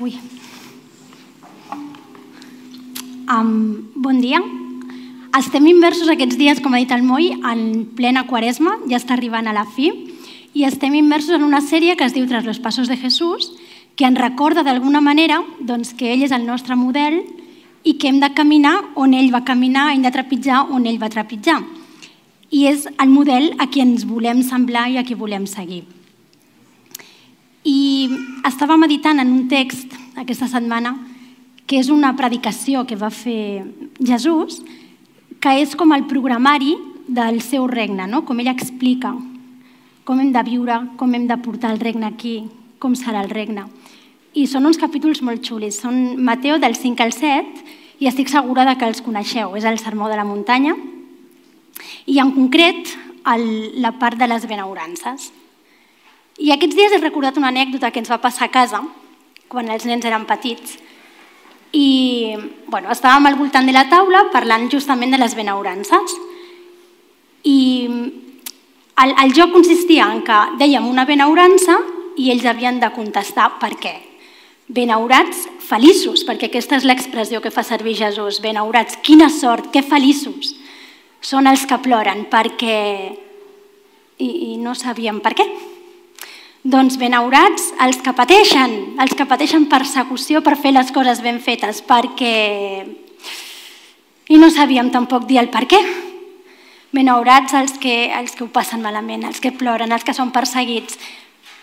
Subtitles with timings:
[0.00, 0.14] Ui.
[3.28, 4.40] Um, bon dia.
[5.36, 9.46] Estem immersos aquests dies, com ha dit el Moi, en plena quaresma, ja està arribant
[9.46, 9.90] a la fi,
[10.56, 13.52] i estem immersos en una sèrie que es diu Tras los pasos de Jesús,
[13.94, 17.20] que ens recorda d'alguna manera doncs, que ell és el nostre model
[17.84, 21.12] i que hem de caminar on ell va caminar, hem de trepitjar on ell va
[21.12, 21.60] trepitjar.
[22.50, 25.84] I és el model a qui ens volem semblar i a qui volem seguir.
[28.48, 30.94] Estava meditant en un text aquesta setmana
[31.66, 33.64] que és una predicació que va fer
[33.98, 34.62] Jesús,
[35.40, 38.24] que és com el programari del seu regne, no?
[38.26, 39.14] com ell explica
[40.10, 42.34] com hem de viure, com hem de portar el regne aquí,
[42.82, 43.66] com serà el regne.
[44.34, 45.80] I són uns capítols molt xulis.
[45.82, 49.54] Són Mateu del 5 al 7 i estic segura de que els coneixeu.
[49.54, 50.74] És el sermó de la muntanya
[52.10, 52.90] i en concret
[53.34, 53.46] el,
[53.82, 55.30] la part de les benaurances.
[56.40, 58.80] I aquests dies he recordat una anècdota que ens va passar a casa
[59.50, 60.78] quan els nens eren petits
[61.76, 62.34] i
[62.66, 66.16] bueno, estàvem al voltant de la taula parlant justament de les benaurances
[67.46, 67.58] i
[69.00, 71.78] el, el joc consistia en que dèiem una benaurança
[72.20, 73.94] i ells havien de contestar per què.
[74.70, 78.42] Benaurats, feliços, perquè aquesta és l'expressió que fa servir Jesús.
[78.44, 80.54] Benaurats, quina sort, que feliços.
[81.20, 82.78] Són els que ploren perquè...
[84.20, 85.46] I, i no sabíem per què.
[86.60, 91.80] Doncs benaurats els que pateixen, els que pateixen persecució per fer les coses ben fetes,
[91.80, 92.84] perquè...
[94.30, 95.80] I no sabíem tampoc dir el per què.
[96.92, 100.98] Benaurats els que, els que ho passen malament, els que ploren, els que són perseguits.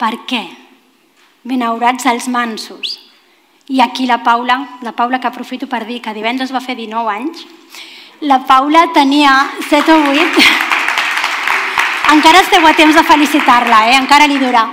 [0.02, 0.42] Per què?
[1.45, 2.98] Benaurats els mansos.
[3.70, 7.14] I aquí la Paula, la Paula que aprofito per dir que divendres va fer 19
[7.14, 7.45] anys,
[8.26, 10.77] la Paula tenia 7 o 8
[12.14, 13.96] encara esteu a temps de felicitar-la, eh?
[14.00, 14.64] encara li dura.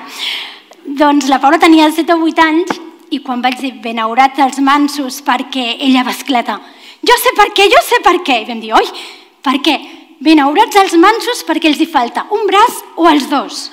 [0.85, 2.75] Doncs la Paula tenia 7 o 8 anys
[3.15, 6.59] i quan vaig dir benaurats els mansos perquè ella va esclatar.
[7.05, 8.43] Jo sé per què, jo sé per què.
[8.43, 8.87] I vam dir, oi,
[9.45, 9.79] per què?
[10.25, 13.65] Benaurats els mansos perquè els hi falta un braç o els dos.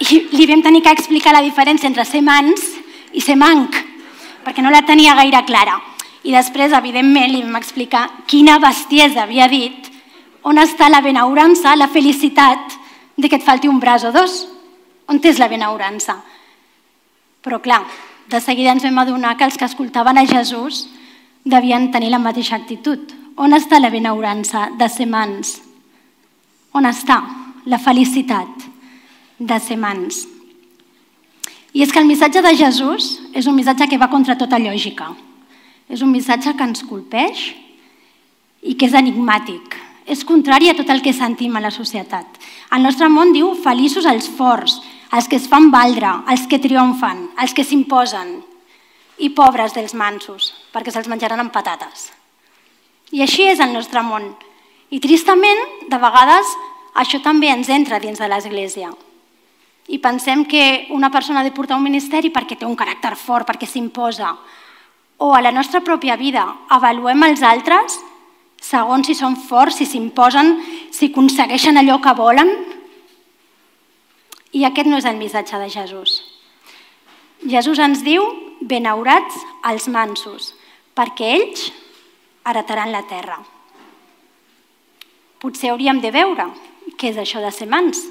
[0.00, 2.64] I li vam tenir que explicar la diferència entre ser mans
[3.12, 3.76] i ser manc,
[4.44, 5.78] perquè no la tenia gaire clara.
[6.24, 9.89] I després, evidentment, li vam explicar quina bestiesa havia dit
[10.42, 12.76] on està la benaurança, la felicitat
[13.16, 14.46] de que et falti un braç o dos?
[15.08, 16.16] On és la benaurança?
[17.42, 17.82] Però clar,
[18.30, 20.86] de seguida ens vam adonar que els que escoltaven a Jesús
[21.44, 23.10] devien tenir la mateixa actitud.
[23.36, 25.58] On està la benaurança de ser mans?
[26.72, 27.22] On està
[27.66, 28.68] la felicitat
[29.38, 30.26] de ser mans?
[31.72, 35.10] I és que el missatge de Jesús és un missatge que va contra tota lògica.
[35.90, 37.50] És un missatge que ens colpeix
[38.62, 39.78] i que és enigmàtic,
[40.10, 42.26] és contrari a tot el que sentim a la societat.
[42.74, 44.80] El nostre món diu feliços els forts,
[45.14, 48.40] els que es fan valdre, els que triomfen, els que s'imposen,
[49.22, 52.08] i pobres dels mansos, perquè se'ls menjaran amb patates.
[53.14, 54.32] I així és el nostre món.
[54.90, 56.50] I tristament, de vegades,
[56.98, 58.90] això també ens entra dins de l'Església.
[59.90, 63.46] I pensem que una persona ha de portar un ministeri perquè té un caràcter fort,
[63.46, 64.34] perquè s'imposa.
[65.18, 67.98] O a la nostra pròpia vida, avaluem els altres
[68.60, 70.58] segons si són forts, si s'imposen,
[70.92, 72.50] si aconsegueixen allò que volen.
[74.52, 76.20] I aquest no és el missatge de Jesús.
[77.48, 78.24] Jesús ens diu,
[78.60, 79.38] benaurats
[79.70, 80.52] els mansos,
[80.94, 81.70] perquè ells
[82.44, 83.38] heretaran la terra.
[85.40, 86.50] Potser hauríem de veure
[87.00, 88.02] què és això de ser mans.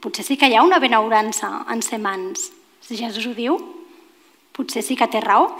[0.00, 2.48] Potser sí que hi ha una benaurança en ser mans.
[2.80, 3.58] Si Jesús ho diu,
[4.56, 5.50] potser sí que té raó.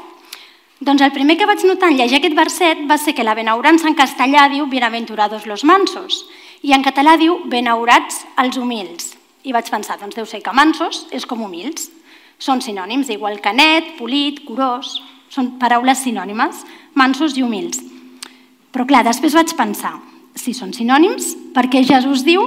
[0.82, 3.86] Doncs el primer que vaig notar en llegir aquest verset va ser que la benaurança
[3.86, 6.24] en castellà diu bienaventurados los mansos
[6.66, 9.12] i en català diu benaurats els humils.
[9.46, 11.86] I vaig pensar, doncs deu ser que mansos és com humils.
[12.42, 14.96] Són sinònims, igual que net, polit, curós,
[15.30, 16.64] són paraules sinònimes,
[16.98, 17.78] mansos i humils.
[18.74, 19.94] Però clar, després vaig pensar,
[20.34, 22.42] si són sinònims, perquè Jesús diu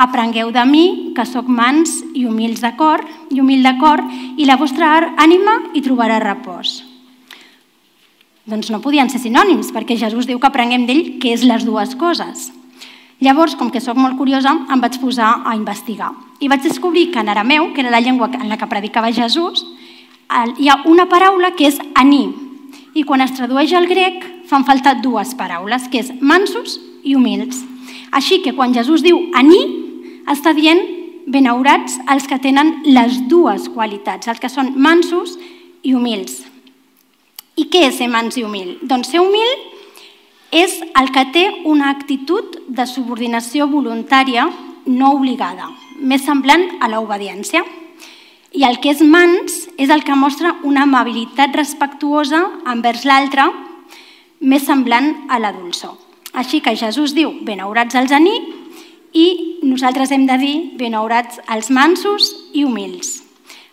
[0.00, 4.00] aprengueu de mi, que sóc mans i humils de cor, i humil de cor,
[4.40, 6.85] i la vostra ànima hi trobarà repòs.
[8.46, 11.96] Doncs no podien ser sinònims, perquè Jesús diu que aprenguem d'ell què és les dues
[11.98, 12.52] coses.
[13.18, 16.12] Llavors, com que sóc molt curiosa, em vaig posar a investigar.
[16.38, 19.64] I vaig descobrir que en arameu, que era la llengua en la que predicava Jesús,
[20.58, 22.28] hi ha una paraula que és aní.
[22.94, 27.64] I quan es tradueix al grec, fan falta dues paraules, que és mansos i humils.
[28.12, 29.62] Així que quan Jesús diu aní,
[30.30, 30.84] està dient
[31.26, 35.34] benaurats els que tenen les dues qualitats, els que són mansos
[35.82, 36.44] i humils.
[37.56, 38.76] I què és ser mans i humil?
[38.84, 39.48] Doncs ser humil
[40.52, 44.44] és el que té una actitud de subordinació voluntària
[44.86, 47.64] no obligada, més semblant a l'obediència.
[48.52, 53.48] I el que és mans és el que mostra una amabilitat respectuosa envers l'altre
[54.40, 55.96] més semblant a la dolçor.
[56.36, 58.36] Així que Jesús diu, benaurats els ani,
[59.16, 59.28] i
[59.64, 63.25] nosaltres hem de dir, benaurats els mansos i humils.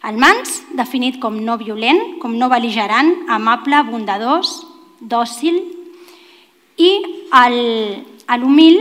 [0.03, 4.57] El mans, definit com no violent, com no beligerant, amable, bondadós,
[4.99, 5.61] dòcil,
[6.75, 6.91] i
[8.41, 8.79] l'humil,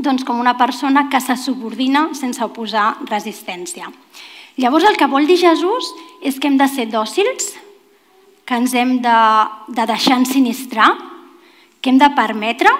[0.00, 3.90] doncs, com una persona que se subordina sense oposar resistència.
[4.56, 5.92] Llavors el que vol dir Jesús
[6.24, 7.52] és que hem de ser dòcils,
[8.48, 9.18] que ens hem de,
[9.68, 10.94] de deixar ensinistrar,
[11.80, 12.72] que hem de permetre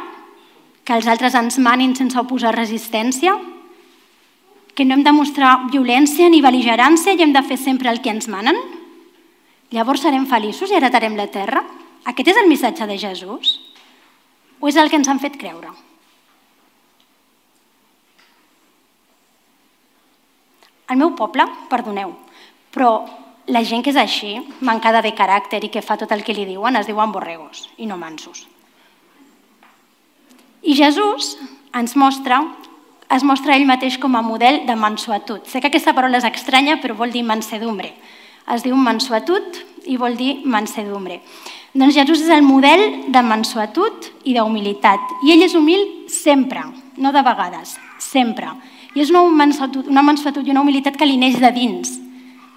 [0.84, 3.36] que els altres ens manin sense oposar resistència,
[4.80, 8.08] que no hem de mostrar violència ni beligerància i hem de fer sempre el que
[8.08, 8.56] ens manen?
[9.76, 11.60] Llavors serem feliços i heretarem la terra?
[12.08, 13.50] Aquest és el missatge de Jesús?
[14.56, 15.68] O és el que ens han fet creure?
[20.88, 22.16] El meu poble, perdoneu,
[22.72, 22.94] però
[23.52, 24.32] la gent que és així,
[24.64, 27.84] mancada de caràcter i que fa tot el que li diuen, es diuen borregos i
[27.84, 28.46] no mansos.
[30.64, 31.34] I Jesús
[31.76, 32.40] ens mostra,
[33.10, 35.42] es mostra ell mateix com a model de mansuetud.
[35.50, 37.90] Sé que aquesta paraula és estranya, però vol dir mansedumbre.
[38.50, 39.58] Es diu mansuetud
[39.90, 41.20] i vol dir mansedumbre.
[41.74, 45.22] Doncs Jesús és el model de mansuetud i d'humilitat.
[45.26, 46.62] I ell és humil sempre,
[46.98, 48.50] no de vegades, sempre.
[48.94, 51.96] I és una mansuetud, una mansuetud i una humilitat que li neix de dins.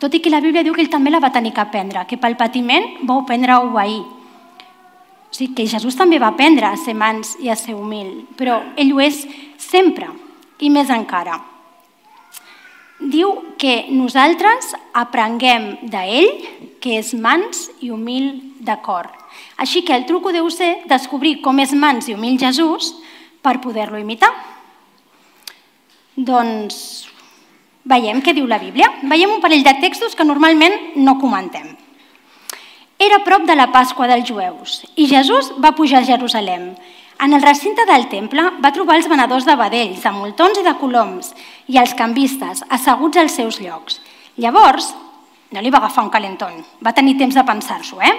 [0.02, 2.18] Tot i que la Bíblia diu que ell també la va tenir que aprendre, que
[2.18, 4.02] pel patiment va aprendre a obeir.
[4.04, 8.60] O sigui, que Jesús també va aprendre a ser mans i a ser humil, però
[8.78, 9.24] ell ho és
[9.58, 10.10] sempre,
[10.64, 11.42] i més encara.
[13.04, 16.30] Diu que nosaltres aprenguem d'ell,
[16.80, 19.10] que és mans i humil de cor.
[19.60, 22.94] Així que el truco deu ser descobrir com és mans i humil Jesús
[23.44, 24.32] per poder-lo imitar.
[26.16, 27.10] Doncs
[27.84, 28.90] veiem què diu la Bíblia.
[29.04, 31.74] Veiem un parell de textos que normalment no comentem.
[33.04, 36.72] Era prop de la Pasqua dels jueus i Jesús va pujar a Jerusalem.
[37.22, 40.74] En el recinte del temple va trobar els venedors de vedells, de moltons i de
[40.80, 41.34] coloms
[41.68, 44.02] i els canvistes asseguts als seus llocs.
[44.36, 44.94] Llavors
[45.54, 48.14] no li va agafar un calentón, va tenir temps de pensar-s'ho, eh?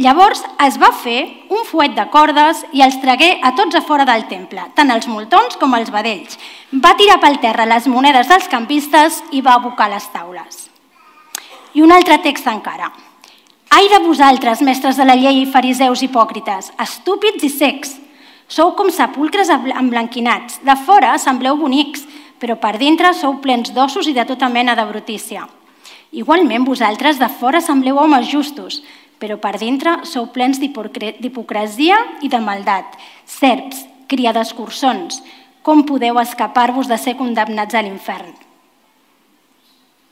[0.00, 1.18] Llavors es va fer
[1.52, 5.06] un fuet de cordes i els tragué a tots a fora del temple, tant els
[5.06, 6.40] moltons com els vedells.
[6.72, 10.64] Va tirar pel terra les monedes dels campistes i va abocar les taules.
[11.76, 12.88] I un altre text encara.
[13.68, 17.98] Ai de vosaltres, mestres de la llei i fariseus hipòcrites, estúpids i secs,
[18.48, 20.58] sou com sepulcres emblanquinats.
[20.64, 22.06] De fora sembleu bonics,
[22.40, 25.46] però per dintre sou plens d'ossos i de tota mena de brutícia.
[26.10, 28.80] Igualment, vosaltres de fora sembleu homes justos,
[29.20, 32.96] però per dintre sou plens d'hipocresia i de maldat.
[33.26, 35.20] Serps, cria d'escurçons,
[35.62, 38.32] com podeu escapar-vos de ser condemnats a l'infern?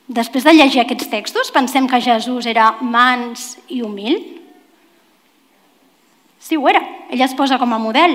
[0.07, 4.36] Després de llegir aquests textos, pensem que Jesús era mans i humil?
[6.47, 6.79] Sí, ho era.
[7.11, 8.13] Ell es posa com a model,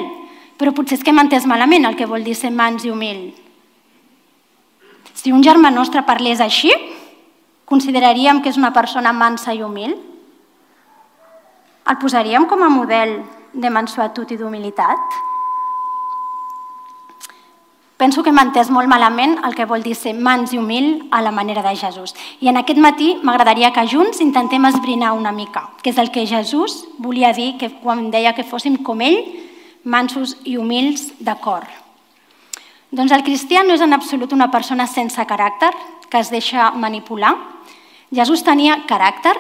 [0.56, 3.34] però potser és que hem entès malament el que vol dir ser mans i humil.
[5.12, 6.72] Si un germà nostre parlés així,
[7.68, 9.98] consideraríem que és una persona mansa i humil?
[11.92, 13.18] El posaríem com a model
[13.52, 15.20] de mansuetud i d'humilitat?
[18.02, 21.20] Penso que hem entès molt malament el que vol dir ser mans i humil a
[21.22, 22.16] la manera de Jesús.
[22.42, 26.26] I en aquest matí m'agradaria que junts intentem esbrinar una mica, que és el que
[26.26, 29.20] Jesús volia dir que quan deia que fóssim com ell,
[29.84, 31.68] mansos i humils de cor.
[32.90, 35.70] Doncs el cristià no és en absolut una persona sense caràcter,
[36.10, 37.36] que es deixa manipular,
[38.10, 39.38] Jesús tenia caràcter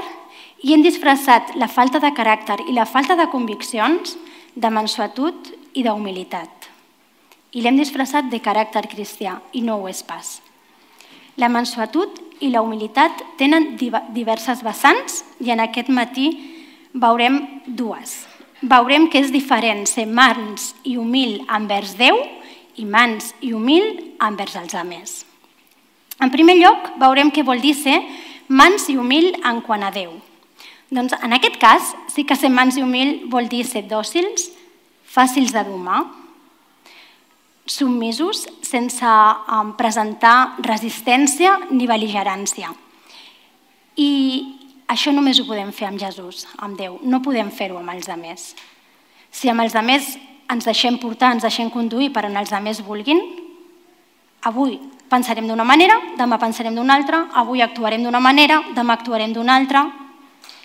[0.61, 4.19] i hem disfressat la falta de caràcter i la falta de conviccions
[4.53, 6.70] de mansuetud i d'humilitat.
[7.51, 10.39] I l'hem disfressat de caràcter cristià i no ho és pas.
[11.35, 16.29] La mansuetud i la humilitat tenen diverses vessants i en aquest matí
[16.93, 18.25] veurem dues.
[18.61, 22.19] Veurem que és diferent ser mans i humil envers Déu
[22.77, 25.25] i mans i humil envers els altres.
[26.21, 27.97] En primer lloc, veurem què vol dir ser
[28.47, 30.13] mans i humil en quant a Déu.
[30.91, 34.51] Doncs en aquest cas sí que ser mans i humil vol dir ser dòcils,
[35.07, 36.03] fàcils de domar,
[37.65, 42.71] submisos sense um, presentar resistència ni beligerància.
[43.97, 44.11] I
[44.91, 46.99] això només ho podem fer amb Jesús, amb Déu.
[47.03, 48.51] No podem fer-ho amb els altres.
[49.31, 50.15] Si amb els altres
[50.51, 53.21] ens deixem portar, ens deixem conduir per on els altres vulguin,
[54.43, 54.79] avui
[55.11, 59.85] pensarem d'una manera, demà pensarem d'una altra, avui actuarem d'una manera, demà actuarem d'una altra,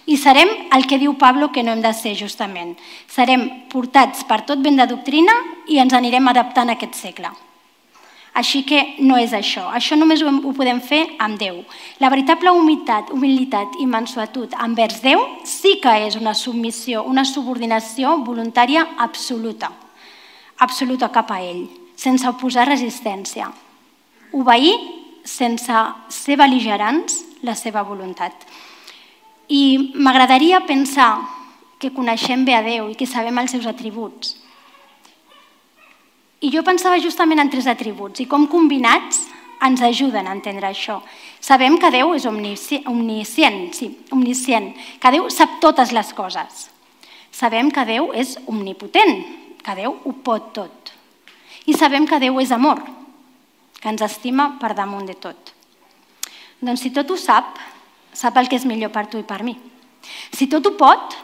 [0.07, 2.77] i serem el que diu Pablo que no hem de ser justament.
[3.11, 5.35] Serem portats per tot vent de doctrina
[5.67, 7.33] i ens anirem adaptant a aquest segle.
[8.37, 9.65] Així que no és això.
[9.73, 11.63] Això només ho, ho podem fer amb Déu.
[11.99, 18.19] La veritable humilitat, humilitat i mansuetud envers Déu sí que és una submissió, una subordinació
[18.27, 19.73] voluntària absoluta.
[20.61, 21.65] Absoluta cap a ell,
[21.97, 23.49] sense oposar resistència.
[24.37, 24.77] Obeir
[25.25, 25.83] sense
[26.13, 28.37] ser beligerants la seva voluntat.
[29.49, 31.21] I m'agradaria pensar
[31.79, 34.47] que coneixem bé a Déu i que sabem els seus atributs
[36.47, 39.25] i jo pensava justament en tres atributs i com combinats
[39.67, 41.01] ens ajuden a entendre això.
[41.41, 44.69] Sabem que Déu és omniscient, sí, omniscient,
[45.01, 46.67] que Déu sap totes les coses.
[47.33, 49.25] Sabem que Déu és omnipotent,
[49.65, 50.93] que Déu ho pot tot.
[51.67, 52.85] I sabem que Déu és amor,
[53.81, 55.55] que ens estima per damunt de tot.
[56.61, 57.57] Doncs si tot ho sap,
[58.17, 59.57] sap el que és millor per tu i per mi.
[60.33, 61.17] Si tot ho pot,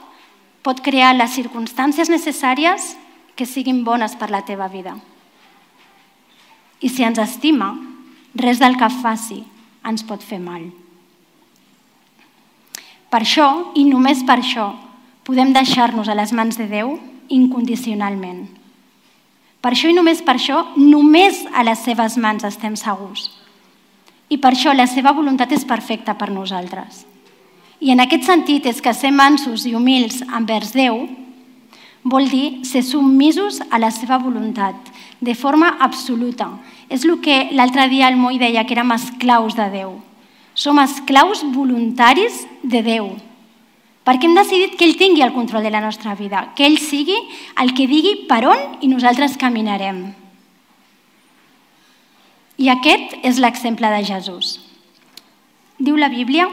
[0.62, 2.92] pot crear les circumstàncies necessàries
[3.34, 4.94] que siguin bones per la teva vida.
[6.82, 7.72] I si ens estima,
[8.34, 9.42] res del que faci
[9.88, 10.68] ens pot fer mal.
[13.12, 14.70] Per això, i només per això,
[15.26, 16.96] podem deixar-nos a les mans de Déu
[17.32, 18.46] incondicionalment.
[19.62, 23.30] Per això i només per això, només a les seves mans estem segurs.
[24.32, 27.04] I per això la seva voluntat és perfecta per nosaltres.
[27.82, 31.02] I en aquest sentit és que ser mansos i humils envers Déu
[32.02, 34.74] vol dir ser submisos a la seva voluntat,
[35.20, 36.48] de forma absoluta.
[36.88, 40.00] És el que l'altre dia el Moi deia, que érem esclaus de Déu.
[40.54, 43.12] Som esclaus voluntaris de Déu,
[44.04, 47.16] perquè hem decidit que ell tingui el control de la nostra vida, que ell sigui
[47.62, 50.21] el que digui per on i nosaltres caminarem.
[52.58, 54.58] I aquest és l'exemple de Jesús.
[55.78, 56.50] Diu la Bíblia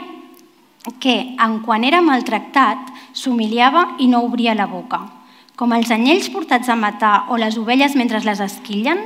[0.98, 5.02] que en quan era maltractat s'humiliava i no obria la boca
[5.60, 9.02] com els anyells portats a matar o les ovelles mentre les esquillen,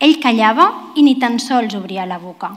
[0.00, 2.54] ell callava i ni tan sols obria la boca.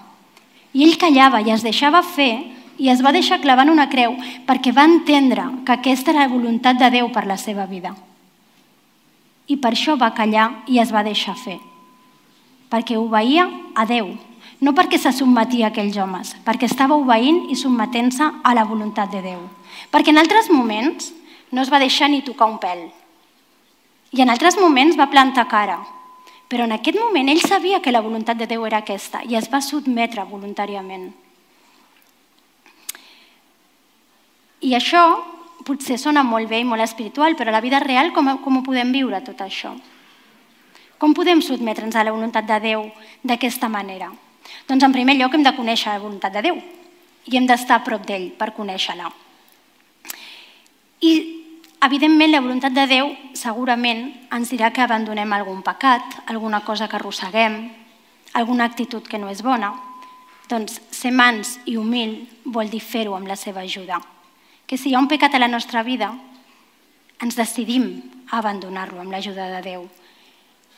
[0.72, 2.32] I ell callava i es deixava fer
[2.80, 4.16] i es va deixar clavant una creu
[4.48, 7.92] perquè va entendre que aquesta era la voluntat de Déu per la seva vida.
[9.52, 11.60] I per això va callar i es va deixar fer.
[12.72, 14.14] Perquè obeïa a Déu,
[14.62, 19.12] no perquè se submetia a aquells homes, perquè estava obeint i submetent-se a la voluntat
[19.12, 19.44] de Déu.
[19.92, 21.12] Perquè en altres moments
[21.52, 22.88] no es va deixar ni tocar un pèl,
[24.12, 25.80] i en altres moments va plantar cara.
[26.52, 29.48] Però en aquest moment ell sabia que la voluntat de Déu era aquesta i es
[29.52, 31.12] va sotmetre voluntàriament.
[34.62, 35.04] I això
[35.66, 38.66] potser sona molt bé i molt espiritual, però a la vida real com, com ho
[38.68, 39.72] podem viure tot això?
[41.02, 42.86] Com podem sotmetre'ns a la voluntat de Déu
[43.26, 44.12] d'aquesta manera?
[44.70, 46.62] Doncs en primer lloc hem de conèixer la voluntat de Déu
[47.26, 49.10] i hem d'estar a prop d'ell per conèixer-la.
[51.02, 51.14] I
[51.82, 57.00] Evidentment, la voluntat de Déu segurament ens dirà que abandonem algun pecat, alguna cosa que
[57.00, 57.56] arrosseguem,
[58.38, 59.72] alguna actitud que no és bona.
[60.46, 63.98] Doncs ser mans i humil vol dir fer-ho amb la seva ajuda.
[64.70, 66.12] Que si hi ha un pecat a la nostra vida,
[67.18, 67.90] ens decidim
[68.30, 69.90] a abandonar-lo amb l'ajuda de Déu.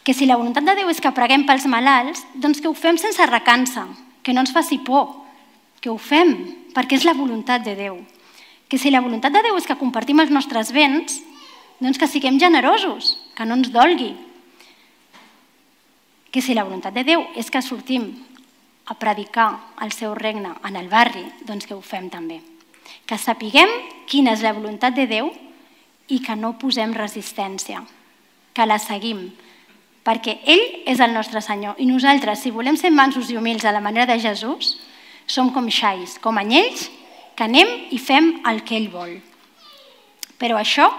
[0.04, 2.98] Que si la voluntat de Déu és que preguem pels malalts, doncs que ho fem
[3.00, 3.88] sense recança,
[4.24, 5.14] que no ens faci por,
[5.80, 6.36] que ho fem
[6.76, 8.02] perquè és la voluntat de Déu
[8.74, 11.20] que si la voluntat de Déu és que compartim els nostres béns,
[11.78, 14.16] doncs que siguem generosos, que no ens dolgui.
[16.34, 18.08] Que si la voluntat de Déu és que sortim
[18.90, 22.40] a predicar el seu regne en el barri, doncs que ho fem també.
[23.06, 23.70] Que sapiguem
[24.10, 25.30] quina és la voluntat de Déu
[26.10, 27.86] i que no posem resistència,
[28.58, 29.28] que la seguim,
[30.04, 33.72] perquè ell és el nostre Senyor i nosaltres, si volem ser mansos i humils a
[33.72, 34.78] la manera de Jesús,
[35.26, 36.90] som com xais, com anyells
[37.36, 39.18] que anem i fem el que ell vol.
[40.38, 40.90] Però això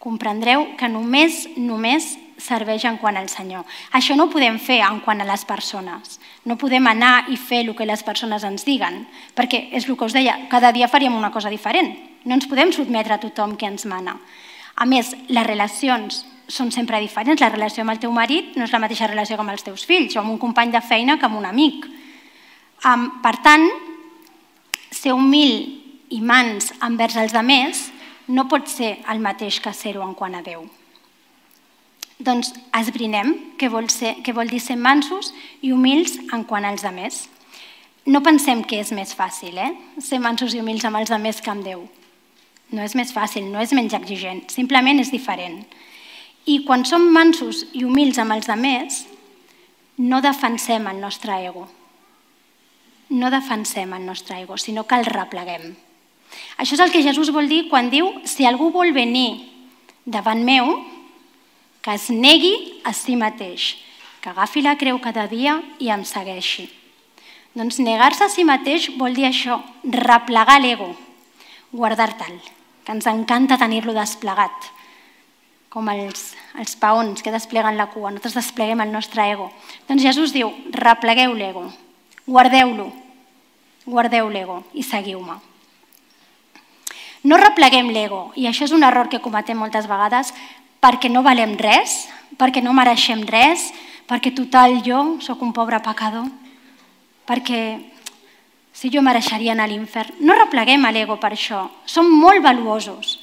[0.00, 3.66] comprendreu que només, només serveix en quant al Senyor.
[3.92, 6.18] Això no ho podem fer en quant a les persones.
[6.48, 9.04] No podem anar i fer el que les persones ens diguen,
[9.36, 11.92] perquè és el que us deia, cada dia faríem una cosa diferent.
[12.24, 14.16] No ens podem sotmetre a tothom que ens mana.
[14.76, 17.40] A més, les relacions són sempre diferents.
[17.40, 20.16] La relació amb el teu marit no és la mateixa relació amb els teus fills,
[20.16, 21.86] o amb un company de feina que amb un amic.
[22.84, 23.66] Um, per tant,
[24.90, 25.56] ser humil
[26.10, 27.86] i mans envers els altres
[28.30, 30.62] no pot ser el mateix que ser-ho en quant a Déu.
[32.20, 35.32] Doncs esbrinem què vol, ser, què vol dir ser mansos
[35.64, 37.24] i humils en quant als altres.
[38.06, 39.72] No pensem que és més fàcil, eh?
[40.00, 41.86] Ser mansos i humils amb els altres que amb Déu.
[42.70, 45.64] No és més fàcil, no és menys exigent, simplement és diferent.
[46.50, 49.04] I quan som mansos i humils amb els altres,
[50.00, 51.68] no defensem el nostre ego,
[53.10, 55.74] no defensem el nostre ego, sinó que el repleguem.
[56.58, 59.50] Això és el que Jesús vol dir quan diu si algú vol venir
[60.06, 60.78] davant meu,
[61.82, 63.76] que es negui a si mateix,
[64.20, 66.68] que agafi la creu cada dia i em segueixi.
[67.56, 70.92] Doncs negar-se a si mateix vol dir això, replegar l'ego,
[71.72, 72.36] guardar tal,
[72.84, 74.70] que ens encanta tenir-lo desplegat,
[75.70, 79.50] com els, els paons que despleguen la cua, nosaltres despleguem el nostre ego.
[79.88, 81.68] Doncs Jesús diu, replegueu l'ego,
[82.26, 82.90] guardeu-lo,
[83.86, 85.38] guardeu l'ego i seguiu-me.
[87.22, 90.32] No repleguem l'ego, i això és un error que cometem moltes vegades
[90.80, 92.08] perquè no valem res,
[92.40, 93.68] perquè no mereixem res,
[94.08, 96.26] perquè total jo sóc un pobre pecador,
[97.28, 97.60] perquè
[98.72, 100.16] si jo mereixeria anar a l'infern.
[100.24, 103.19] No repleguem l'ego per això, som molt valuosos.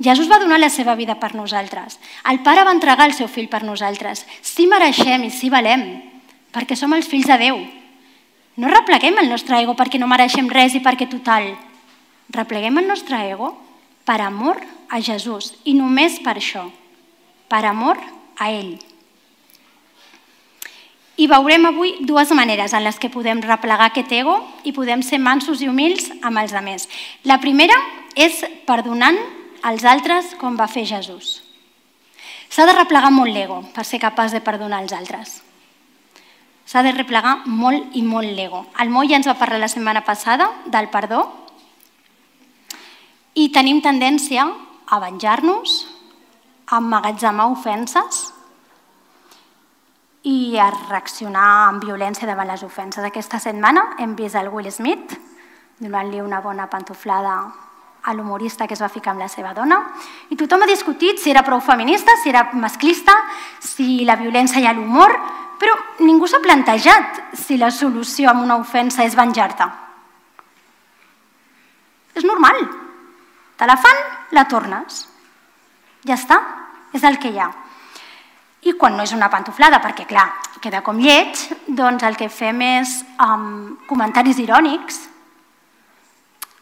[0.00, 1.98] Jesús va donar la seva vida per nosaltres.
[2.24, 4.24] El Pare va entregar el seu fill per nosaltres.
[4.40, 5.84] Sí mereixem i sí valem,
[6.52, 7.58] perquè som els fills de Déu.
[8.56, 11.52] No repleguem el nostre ego perquè no mereixem res i perquè total
[12.30, 13.54] repleguem el nostre ego
[14.04, 16.64] per amor a Jesús i només per això,
[17.50, 17.98] per amor
[18.38, 18.78] a ell.
[21.20, 25.20] I veurem avui dues maneres en les que podem replegar aquest ego i podem ser
[25.20, 26.88] mansos i humils amb els altres.
[27.28, 27.76] La primera
[28.16, 29.18] és perdonant
[29.62, 31.40] als altres com va fer Jesús.
[32.50, 35.38] S'ha de replegar molt l'ego per ser capaç de perdonar els altres.
[36.66, 38.64] S'ha de replegar molt i molt l'ego.
[38.78, 41.24] El Moi ja ens va parlar la setmana passada del perdó
[43.34, 44.44] i tenim tendència
[44.90, 45.86] a venjar-nos,
[46.70, 48.28] a emmagatzemar ofenses
[50.26, 53.04] i a reaccionar amb violència davant les ofenses.
[53.06, 55.16] Aquesta setmana hem vist el Will Smith
[55.80, 57.69] donant-li una bona pantoflada
[58.02, 59.80] a l'humorista que es va ficar amb la seva dona
[60.30, 63.14] i tothom ha discutit si era prou feminista, si era masclista,
[63.60, 65.16] si la violència i l'humor,
[65.60, 69.66] però ningú s'ha plantejat si la solució a una ofensa és venjar-te.
[72.16, 72.64] És normal,
[73.60, 73.98] Te la fan,
[74.32, 75.02] la tornes.
[76.08, 76.38] Ja està,
[76.96, 77.50] és el que hi ha.
[78.64, 80.30] I quan no és una pantoflada, perquè clar,
[80.64, 81.36] queda com lleig,
[81.68, 85.02] doncs el que fem és um, comentaris irònics,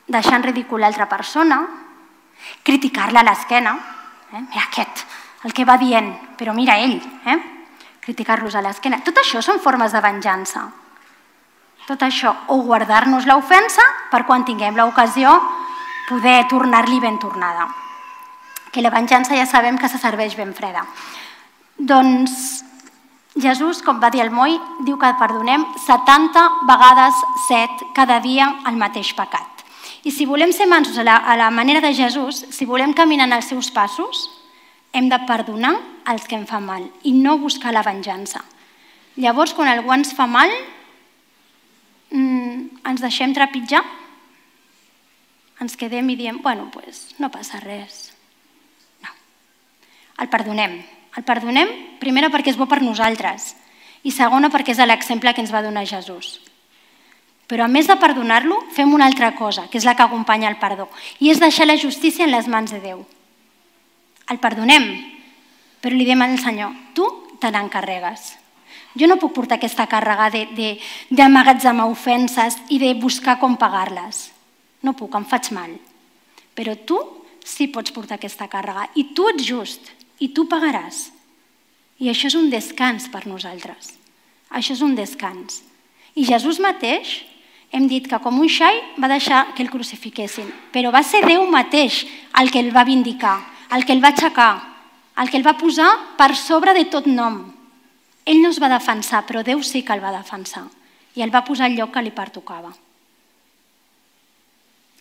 [0.08, 1.60] deixar en ridícul l'altra persona,
[2.64, 3.76] criticar-la a l'esquena,
[4.32, 4.40] eh?
[4.40, 5.04] mira aquest,
[5.44, 7.38] el que va dient, però mira ell, eh?
[8.00, 9.02] criticar-los a l'esquena.
[9.04, 10.64] Tot això són formes de venjança.
[11.88, 15.32] Tot això, o guardar-nos l'ofensa per quan tinguem l'ocasió
[16.08, 17.68] poder tornar-li ben tornada.
[18.72, 20.84] Que la venjança ja sabem que se serveix ben freda.
[21.76, 22.64] Doncs
[23.38, 28.80] Jesús, com va dir el Moi, diu que perdonem 70 vegades 7 cada dia el
[28.80, 29.57] mateix pecat.
[30.04, 33.26] I si volem ser mansos a la, a la manera de Jesús, si volem caminar
[33.26, 34.28] en els seus passos,
[34.92, 35.76] hem de perdonar
[36.08, 38.44] els que em fan mal i no buscar la venjança.
[39.18, 40.52] Llavors, quan algú ens fa mal,
[42.10, 43.82] mm, ens deixem trepitjar
[45.60, 48.12] ens quedem i diem, bueno, pues, no passa res.
[49.02, 49.10] No.
[50.22, 50.78] El perdonem.
[51.18, 53.54] El perdonem, primera, perquè és bo per nosaltres
[54.06, 56.38] i segona, perquè és l'exemple que ens va donar Jesús.
[57.48, 60.58] Però a més de perdonar-lo, fem una altra cosa, que és la que acompanya el
[60.60, 63.06] perdó, i és deixar la justícia en les mans de Déu.
[64.28, 64.84] El perdonem,
[65.80, 67.06] però li diem al Senyor, tu
[67.40, 68.34] te n'encarregues.
[68.98, 70.28] Jo no puc portar aquesta càrrega
[71.08, 74.28] d'amagatzemar ofenses i de buscar com pagar-les.
[74.82, 75.72] No puc, em faig mal.
[76.54, 76.98] Però tu
[77.46, 81.08] sí pots portar aquesta càrrega i tu ets just i tu pagaràs.
[81.98, 83.94] I això és un descans per nosaltres.
[84.50, 85.62] Això és un descans.
[86.18, 87.22] I Jesús mateix,
[87.70, 91.44] hem dit que com un xai va deixar que el crucifiquessin, però va ser Déu
[91.50, 92.04] mateix
[92.40, 93.36] el que el va vindicar,
[93.76, 94.52] el que el va aixecar,
[95.20, 97.42] el que el va posar per sobre de tot nom.
[98.24, 100.66] Ell no es va defensar, però Déu sí que el va defensar
[101.16, 102.70] i el va posar al lloc que li pertocava.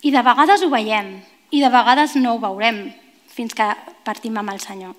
[0.01, 1.12] I de vegades ho veiem,
[1.51, 2.88] i de vegades no ho veurem,
[3.30, 3.67] fins que
[4.03, 4.95] partim amb el Senyor.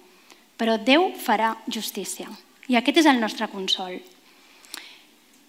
[0.58, 2.28] Però Déu farà justícia.
[2.68, 3.98] I aquest és el nostre consol.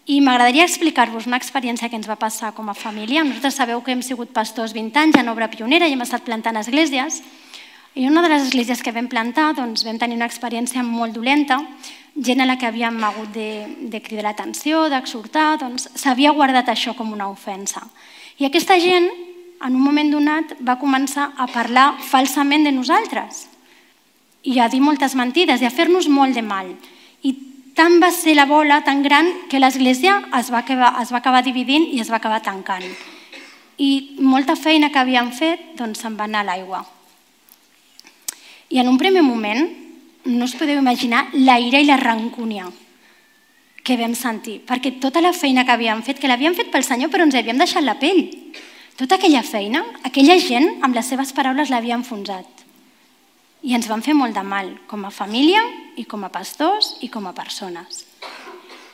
[0.08, 3.24] I m'agradaria explicar-vos una experiència que ens va passar com a família.
[3.24, 6.56] Nosaltres sabeu que hem sigut pastors 20 anys en obra pionera i hem estat plantant
[6.56, 7.20] esglésies.
[7.94, 11.58] I una de les esglésies que vam plantar doncs, vam tenir una experiència molt dolenta,
[12.16, 13.50] gent a la que havíem hagut de,
[13.92, 17.82] de cridar l'atenció, d'exhortar, doncs s'havia guardat això com una ofensa.
[18.38, 19.10] I aquesta gent
[19.60, 23.44] en un moment donat va començar a parlar falsament de nosaltres
[24.42, 26.72] i a dir moltes mentides i a fer-nos molt de mal.
[27.80, 31.40] Tant va ser la bola tan gran que l'Església es, va acabar, es va acabar
[31.40, 32.84] dividint i es va acabar tancant.
[33.80, 36.82] I molta feina que havíem fet doncs, se'n va anar a l'aigua.
[38.68, 39.64] I en un primer moment
[40.28, 42.68] no us podeu imaginar la ira i la rancúnia
[43.80, 47.08] que vam sentir, perquè tota la feina que havíem fet, que l'havíem fet pel Senyor,
[47.08, 48.26] però ens havíem deixat la pell.
[49.00, 52.59] Tota aquella feina, aquella gent, amb les seves paraules l'havia enfonsat.
[53.62, 55.60] I ens van fer molt de mal, com a família
[56.00, 58.06] i com a pastors i com a persones.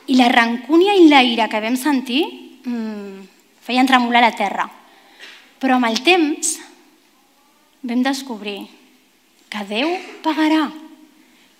[0.07, 2.23] I la rancúnia i la ira que vam sentir
[2.65, 3.23] mmm,
[3.63, 4.67] feien tremolar la terra.
[5.59, 6.57] Però amb el temps
[7.87, 8.59] vam descobrir
[9.47, 10.67] que Déu pagarà.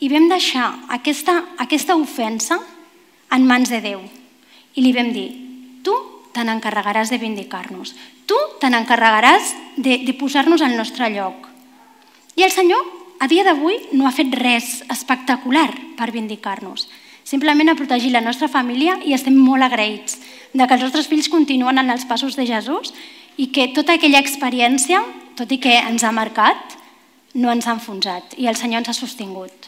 [0.03, 2.59] I vam deixar aquesta, aquesta ofensa
[3.31, 4.03] en mans de Déu.
[4.77, 5.29] I li vam dir,
[5.83, 5.95] tu
[6.35, 7.95] te n'encarregaràs de vindicar-nos.
[8.27, 11.47] Tu te n'encarregaràs de, de posar-nos al nostre lloc.
[12.37, 12.83] I el Senyor,
[13.19, 16.87] a dia d'avui, no ha fet res espectacular per vindicar-nos.
[17.27, 20.19] Simplement ha protegit la nostra família i estem molt agraïts
[20.53, 22.93] de que els nostres fills continuen en els passos de Jesús
[23.35, 25.01] i que tota aquella experiència,
[25.35, 26.77] tot i que ens ha marcat,
[27.35, 29.67] no ens ha enfonsat i el Senyor ens ha sostingut.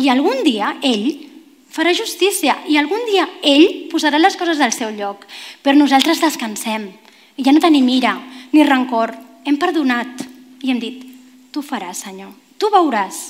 [0.00, 1.26] I algun dia ell
[1.70, 5.26] farà justícia i algun dia ell posarà les coses al seu lloc.
[5.62, 6.88] Però nosaltres descansem
[7.36, 8.16] i ja no tenim ira
[8.52, 9.12] ni rancor.
[9.44, 10.24] Hem perdonat
[10.64, 11.04] i hem dit,
[11.52, 12.39] tu faràs, Senyor.
[12.60, 13.20] Tu veuràs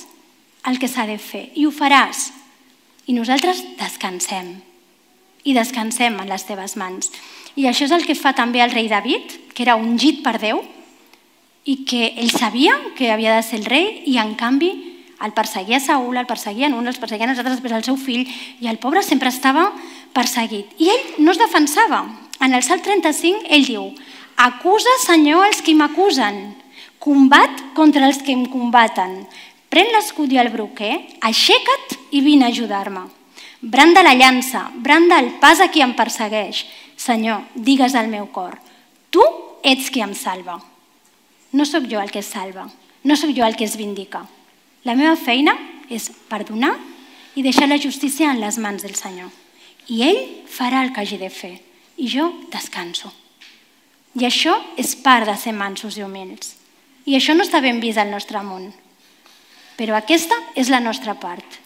[0.67, 2.29] el que s'ha de fer i ho faràs.
[3.07, 4.59] I nosaltres descansem
[5.47, 7.09] i descansem en les teves mans.
[7.55, 10.61] I això és el que fa també el rei David, que era ungit per Déu
[11.65, 14.71] i que ell sabia que havia de ser el rei i en canvi
[15.21, 18.25] el perseguia Saúl, el perseguien un, els perseguien els altres, després el seu fill,
[18.59, 19.67] i el pobre sempre estava
[20.15, 20.73] perseguit.
[20.81, 22.01] I ell no es defensava.
[22.41, 23.91] En el Salt 35 ell diu
[24.41, 26.41] «Acusa, Senyor, els que m'acusen,
[27.01, 29.23] combat contra els que em combaten,
[29.73, 30.93] pren l'escut i el broquer,
[31.25, 33.07] aixeca't i vine a ajudar-me.
[33.61, 36.65] Branda la llança, branda el pas a qui em persegueix.
[36.97, 38.59] Senyor, digues al meu cor,
[39.09, 39.23] tu
[39.65, 40.59] ets qui em salva.
[41.57, 42.67] No sóc jo el que es salva,
[43.03, 44.21] no sóc jo el que es vindica.
[44.85, 45.57] La meva feina
[45.89, 46.75] és perdonar
[47.35, 49.33] i deixar la justícia en les mans del Senyor.
[49.89, 51.57] I ell farà el que hagi de fer.
[51.97, 53.09] I jo descanso.
[54.21, 56.60] I això és part de ser mansos i humils.
[57.05, 58.69] I això no està ben vist al nostre món.
[59.77, 61.59] Però aquesta és la nostra part.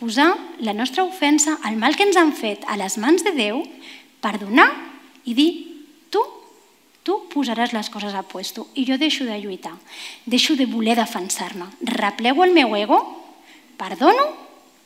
[0.00, 0.32] Posar
[0.64, 3.62] la nostra ofensa, el mal que ens han fet, a les mans de Déu,
[4.24, 4.70] perdonar
[5.28, 5.50] i dir,
[6.10, 6.24] tu
[7.02, 9.72] Tu posaràs les coses a puesto i jo deixo de lluitar,
[10.26, 11.70] deixo de voler defensar-me.
[11.80, 13.00] Replego el meu ego,
[13.80, 14.26] perdono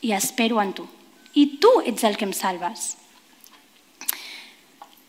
[0.00, 0.86] i espero en tu.
[1.34, 2.94] I tu ets el que em salves.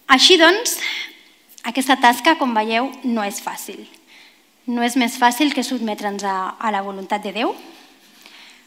[0.09, 0.79] Així doncs,
[1.63, 3.85] aquesta tasca, com veieu, no és fàcil.
[4.65, 7.54] No és més fàcil que sotmetre'ns a, a la voluntat de Déu,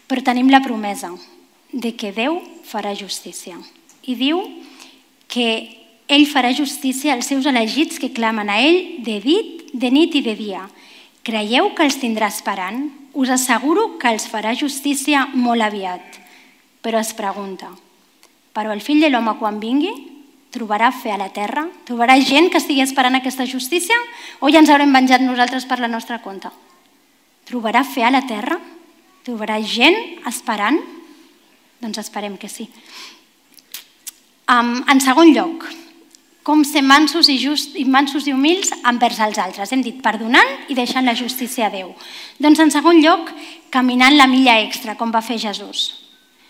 [0.06, 1.10] però tenim la promesa
[1.72, 3.58] de que Déu farà justícia.
[4.06, 4.38] I diu
[5.28, 5.48] que
[6.08, 10.22] ell farà justícia als seus elegits que clamen a ell de dit, de nit i
[10.24, 10.62] de dia.
[11.26, 12.86] Creieu que els tindrà esperant?
[13.12, 16.22] Us asseguro que els farà justícia molt aviat.
[16.80, 17.68] Però es pregunta,
[18.54, 19.92] però el fill de l'home quan vingui
[20.54, 21.66] trobarà fe a la terra?
[21.84, 23.96] Trobarà gent que estigui esperant aquesta justícia?
[24.40, 26.50] O ja ens haurem venjat nosaltres per la nostra compte?
[27.48, 28.58] Trobarà fe a la terra?
[29.24, 29.96] Trobarà gent
[30.28, 30.80] esperant?
[31.80, 32.68] Doncs esperem que sí.
[34.48, 35.66] Um, en segon lloc,
[36.48, 39.72] com ser mansos i, just, i mansos i humils envers els altres.
[39.72, 41.92] Hem dit perdonant i deixant la justícia a Déu.
[42.40, 43.28] Doncs en segon lloc,
[43.68, 46.07] caminant la milla extra, com va fer Jesús.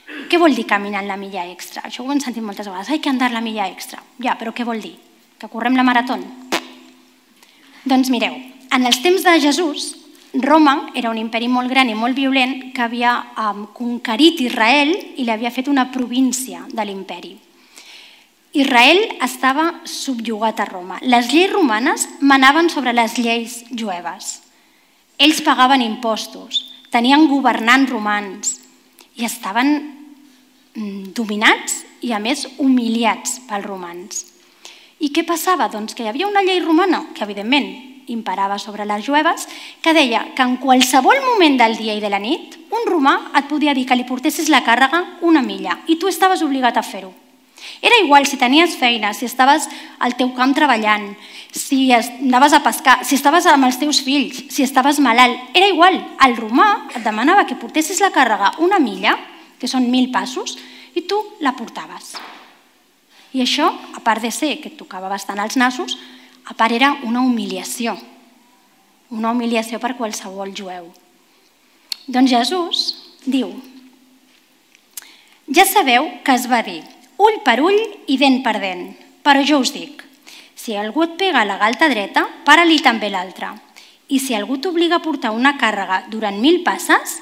[0.08, 1.82] Què vol dir caminant la milla extra?
[1.84, 2.88] Això ho hem sentit moltes vegades.
[2.88, 4.00] Hay que andar la milla extra.
[4.22, 4.94] Ja, però què vol dir?
[5.38, 6.16] Que correm la marató?
[7.88, 8.34] Doncs mireu,
[8.72, 9.94] en els temps de Jesús,
[10.34, 15.24] Roma era un imperi molt gran i molt violent que havia um, conquerit Israel i
[15.24, 17.36] l'havia fet una província de l'imperi.
[18.52, 20.98] Israel estava subjugat a Roma.
[21.02, 24.40] Les lleis romanes manaven sobre les lleis jueves.
[25.18, 28.56] Ells pagaven impostos, tenien governants romans
[29.16, 29.97] i estaven
[31.14, 34.24] dominats i, a més, humiliats pels romans.
[34.98, 35.68] I què passava?
[35.70, 37.68] Doncs que hi havia una llei romana, que evidentment
[38.08, 39.46] imparava sobre les jueves,
[39.82, 43.48] que deia que en qualsevol moment del dia i de la nit, un romà et
[43.50, 47.12] podia dir que li portessis la càrrega una milla i tu estaves obligat a fer-ho.
[47.82, 51.12] Era igual si tenies feina, si estaves al teu camp treballant,
[51.52, 55.98] si anaves a pescar, si estaves amb els teus fills, si estaves malalt, era igual.
[56.24, 59.16] El romà et demanava que portessis la càrrega una milla,
[59.58, 60.56] que són mil passos,
[60.94, 62.14] i tu la portaves.
[63.36, 65.98] I això, a part de ser que et tocava bastant els nassos,
[66.48, 67.96] a part era una humiliació.
[69.12, 70.88] Una humiliació per qualsevol jueu.
[72.08, 72.84] Doncs Jesús
[73.28, 73.52] diu,
[75.48, 76.82] ja sabeu que es va dir,
[77.20, 78.90] ull per ull i dent per dent.
[79.24, 80.02] Però jo us dic,
[80.56, 83.54] si algú et pega la galta dreta, para-li també l'altra.
[84.08, 87.18] I si algú t'obliga a portar una càrrega durant mil passes,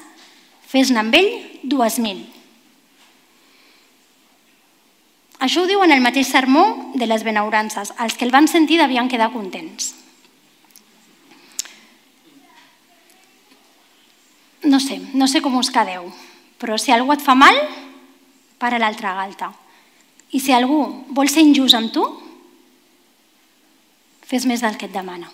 [0.67, 1.29] fes-ne amb ell
[1.63, 2.25] dues mil.
[5.39, 7.93] Això ho diu en el mateix sermó de les benaurances.
[8.01, 9.93] Els que el van sentir devien quedar contents.
[14.67, 16.09] No sé, no sé com us quedeu,
[16.57, 17.55] però si algú et fa mal,
[18.57, 19.51] para l'altra galta.
[20.33, 20.81] I si algú
[21.15, 22.03] vol ser injust amb tu,
[24.27, 25.29] fes més del que et demana.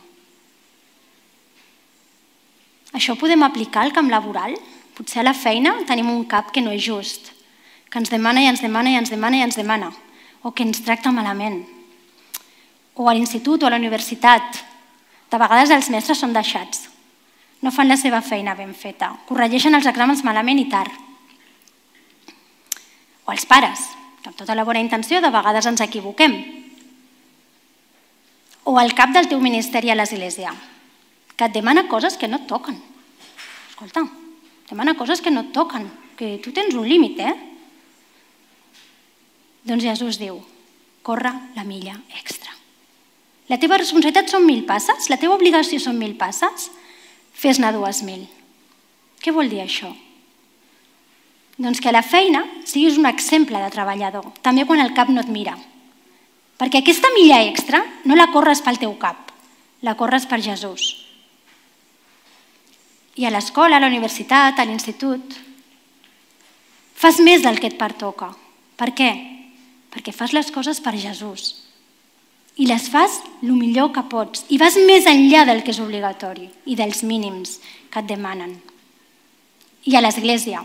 [2.93, 4.53] Això ho podem aplicar al camp laboral?
[4.93, 7.31] Potser a la feina tenim un cap que no és just,
[7.89, 9.89] que ens demana i ens demana i ens demana i ens demana,
[10.41, 11.63] o que ens tracta malament.
[12.93, 14.61] O a l'institut o a la universitat.
[15.33, 16.87] De vegades els mestres són deixats.
[17.65, 19.13] No fan la seva feina ben feta.
[19.25, 20.93] Corregeixen els exàmens malament i tard.
[23.25, 23.87] O els pares,
[24.21, 26.35] que amb tota la bona intenció de vegades ens equivoquem.
[28.69, 30.53] O el cap del teu ministeri a l'Església,
[31.35, 32.77] que et demana coses que no et toquen.
[33.71, 34.05] Escolta,
[34.69, 37.33] demana coses que no et toquen, que tu tens un límit, eh?
[39.63, 40.39] Doncs Jesús diu,
[41.03, 42.51] corre la milla extra.
[43.51, 46.69] La teva responsabilitat són mil passes, la teva obligació són mil passes,
[47.35, 48.25] fes-ne dues mil.
[49.23, 49.91] Què vol dir això?
[51.57, 55.21] Doncs que a la feina siguis un exemple de treballador, també quan el cap no
[55.21, 55.53] et mira.
[56.57, 59.31] Perquè aquesta milla extra no la corres pel teu cap,
[59.81, 61.02] la corres per Jesús.
[63.15, 65.35] I a l'escola, a la universitat, a l'institut,
[66.97, 68.31] fas més del que et pertoca.
[68.79, 69.11] Per què?
[69.93, 71.51] Perquè fas les coses per Jesús.
[72.57, 74.45] I les fas el millor que pots.
[74.49, 77.59] I vas més enllà del que és obligatori i dels mínims
[77.93, 78.57] que et demanen.
[79.85, 80.63] I a l'església.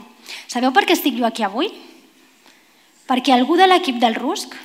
[0.48, 1.68] Sabeu per què estic jo aquí avui?
[3.08, 4.56] Perquè algú de l'equip del RUSC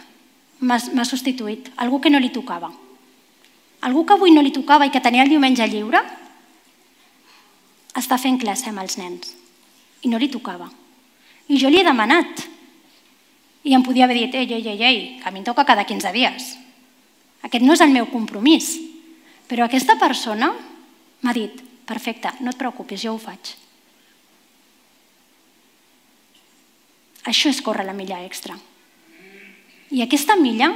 [0.64, 2.72] m'ha substituït, algú que no li tocava.
[3.84, 6.00] Algú que avui no li tocava i que tenia el diumenge lliure,
[7.98, 9.34] està fent classe amb els nens
[10.04, 10.68] i no li tocava.
[11.48, 12.44] I jo li he demanat.
[13.64, 15.86] I em podia haver dit, ei, ei, ei, ei, que a mi em toca cada
[15.88, 16.50] 15 dies.
[17.44, 18.76] Aquest no és el meu compromís.
[19.48, 20.52] Però aquesta persona
[21.24, 23.54] m'ha dit, perfecte, no et preocupis, jo ho faig.
[27.30, 28.58] Això és córrer la milla extra.
[29.94, 30.74] I aquesta milla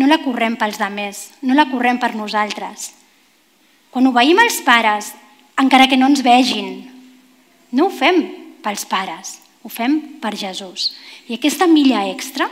[0.00, 2.90] no la correm pels demés, no la correm per nosaltres.
[3.90, 5.12] Quan obeïm els pares
[5.60, 6.88] encara que no ens vegin.
[7.70, 8.22] No ho fem
[8.64, 10.90] pels pares, ho fem per Jesús.
[11.28, 12.48] I aquesta milla extra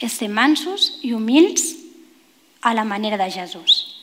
[0.00, 1.72] és ser mansos i humils
[2.62, 3.94] a la manera de Jesús.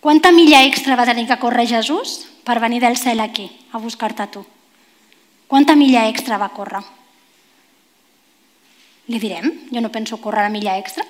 [0.00, 4.26] Quanta milla extra va tenir que córrer Jesús per venir del cel aquí a buscar-te
[4.26, 4.42] tu?
[5.46, 6.82] Quanta milla extra va córrer?
[9.06, 9.68] Li direm?
[9.70, 11.04] Jo no penso córrer la milla extra?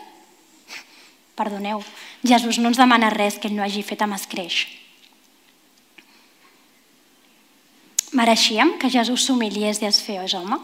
[1.37, 1.81] Perdoneu,
[2.21, 4.82] Jesús no ens demana res que ell no hagi fet amb escreix.
[8.13, 10.59] Mereixíem que Jesús s'humiliés i es fes home?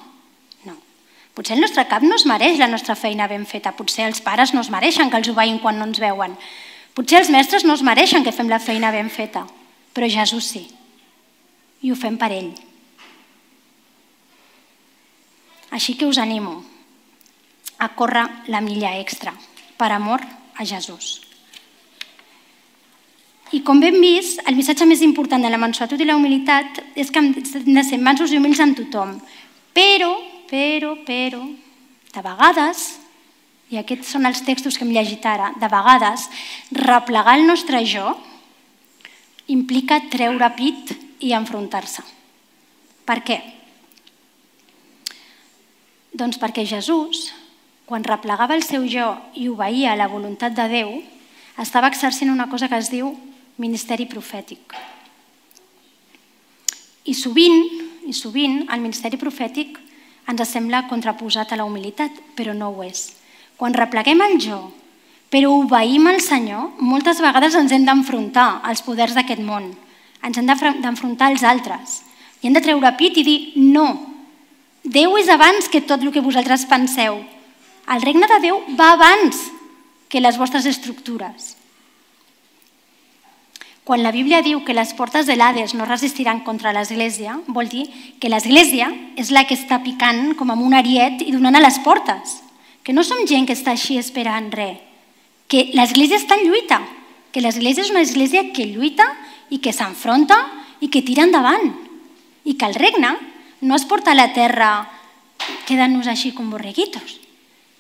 [0.69, 0.75] No.
[1.35, 3.73] Potser el nostre cap no es mereix la nostra feina ben feta.
[3.73, 6.37] Potser els pares no es mereixen que els obeïn quan no ens veuen.
[6.95, 9.47] Potser els mestres no es mereixen que fem la feina ben feta.
[9.97, 10.67] Però Jesús sí.
[11.81, 12.53] I ho fem per ell.
[15.71, 16.63] Així que us animo
[17.79, 19.33] a córrer la milla extra
[19.79, 20.21] per amor
[20.57, 21.28] a Jesús.
[23.53, 27.09] I com hem vist, el missatge més important de la mensualitat i la humilitat és
[27.11, 27.33] que hem
[27.65, 29.15] de ser mansos i humils amb tothom.
[29.73, 30.11] Però,
[30.51, 31.41] però, però,
[32.13, 32.89] de vegades,
[33.73, 36.29] i aquests són els textos que hem llegit ara, de vegades,
[36.77, 38.15] replegar el nostre jo
[39.49, 40.93] implica treure pit
[41.25, 42.05] i enfrontar-se.
[43.09, 43.39] Per què?
[46.13, 47.31] Doncs perquè Jesús,
[47.89, 49.09] quan replegava el seu jo
[49.41, 50.93] i obeïa la voluntat de Déu,
[51.57, 53.15] estava exercint una cosa que es diu
[53.59, 54.75] ministeri profètic.
[57.09, 57.63] I sovint,
[58.07, 59.79] i sovint, el ministeri profètic
[60.29, 63.09] ens sembla contraposat a la humilitat, però no ho és.
[63.57, 64.61] Quan repleguem el jo,
[65.29, 69.73] però obeïm el Senyor, moltes vegades ens hem d'enfrontar als poders d'aquest món,
[70.23, 72.03] ens hem d'enfrontar als altres,
[72.41, 73.89] i hem de treure pit i dir no,
[74.89, 77.19] Déu és abans que tot el que vosaltres penseu.
[77.93, 79.37] El regne de Déu va abans
[80.09, 81.58] que les vostres estructures.
[83.89, 87.87] Quan la Bíblia diu que les portes de l'Hades no resistiran contra l'Església, vol dir
[88.21, 91.79] que l'Església és la que està picant com amb un ariet i donant a les
[91.81, 92.35] portes.
[92.85, 94.77] Que no som gent que està així esperant res.
[95.49, 96.83] Que l'Església està en lluita.
[97.33, 99.09] Que l'Església és una església que lluita
[99.49, 100.37] i que s'enfronta
[100.85, 101.73] i que tira endavant.
[102.45, 103.17] I que el regne
[103.65, 104.73] no es porta a la terra
[105.65, 107.23] quedant-nos així com borreguitos.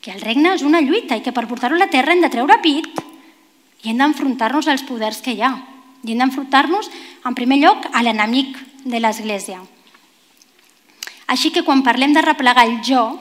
[0.00, 2.32] Que el regne és una lluita i que per portar-ho a la terra hem de
[2.32, 2.94] treure pit
[3.84, 5.58] i hem d'enfrontar-nos als poders que hi ha
[6.04, 6.90] i hem d'enfrontar-nos,
[7.26, 9.60] en primer lloc, a l'enemic de l'Església.
[11.28, 13.18] Així que quan parlem de replegar el jo,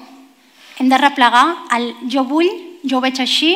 [0.80, 2.50] hem de replegar el jo vull,
[2.88, 3.54] jo ho veig així,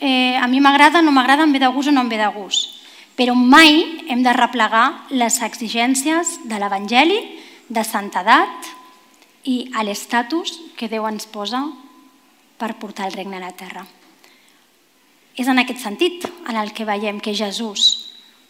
[0.00, 2.28] eh, a mi m'agrada, no m'agrada, em ve de gust o no em ve de
[2.34, 2.72] gust.
[3.16, 7.20] Però mai hem de replegar les exigències de l'Evangeli,
[7.68, 8.68] de santedat
[9.44, 11.64] i a l'estatus que Déu ens posa
[12.58, 13.86] per portar el regne a la terra.
[15.36, 18.05] És en aquest sentit en el que veiem que Jesús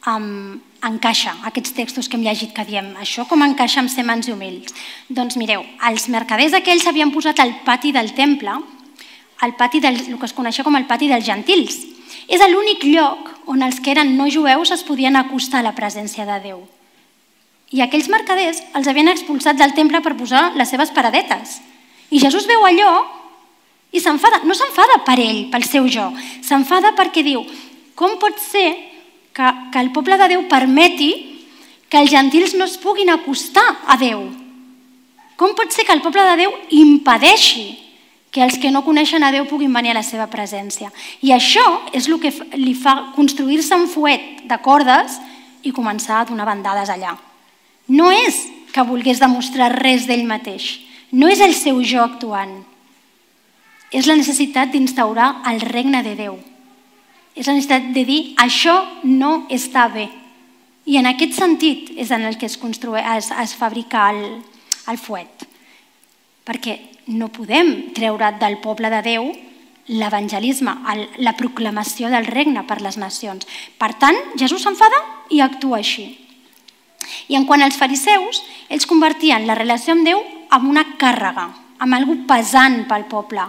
[0.06, 4.28] um, encaixa aquests textos que hem llegit que diem això com encaixa amb ser mans
[4.28, 4.74] i humils.
[5.08, 8.54] Doncs mireu, els mercaders aquells s'havien posat al pati del temple,
[9.42, 11.82] al pati del, el que es coneixia com el pati dels gentils.
[12.26, 16.26] És l'únic lloc on els que eren no jueus es podien acostar a la presència
[16.26, 16.64] de Déu.
[17.74, 21.60] I aquells mercaders els havien expulsat del temple per posar les seves paradetes.
[22.10, 22.90] I Jesús veu allò
[23.90, 24.42] i s'enfada.
[24.46, 26.06] No s'enfada per ell, pel seu jo.
[26.46, 27.42] S'enfada perquè diu,
[27.98, 28.68] com pot ser
[29.36, 31.12] que, que el poble de Déu permeti
[31.92, 34.24] que els gentils no es puguin acostar a Déu?
[35.36, 37.76] Com pot ser que el poble de Déu impedeixi
[38.32, 40.88] que els que no coneixen a Déu puguin venir a la seva presència?
[41.20, 45.20] I això és el que li fa construir-se un fuet de cordes
[45.68, 47.12] i començar a donar bandades allà.
[47.92, 48.40] No és
[48.72, 50.80] que volgués demostrar res d'ell mateix,
[51.12, 52.58] no és el seu jo actuant,
[53.92, 56.36] és la necessitat d'instaurar el regne de Déu.
[57.36, 60.08] És la necessitat de dir això no està bé.
[60.86, 64.40] I en aquest sentit és en el que es, es, es fabrica el,
[64.88, 65.44] el fuet.
[66.46, 66.78] Perquè
[67.12, 69.28] no podem treure del poble de Déu
[69.86, 70.72] l'evangelisme,
[71.22, 73.46] la proclamació del regne per les nacions.
[73.78, 74.98] Per tant, Jesús s'enfada
[75.30, 76.08] i actua així.
[77.30, 80.22] I en quant als fariseus, ells convertien la relació amb Déu
[80.56, 83.44] en una càrrega, amb algú pesant pel poble,